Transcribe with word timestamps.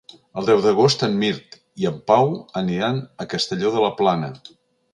El 0.41 0.45
deu 0.45 0.61
d'agost 0.61 1.05
en 1.07 1.13
Mirt 1.23 1.57
i 1.83 1.87
en 1.91 2.01
Pau 2.13 2.33
aniran 2.63 2.99
a 3.25 3.29
Castelló 3.35 3.77
de 3.77 3.85
la 3.87 3.93
Plana. 4.01 4.31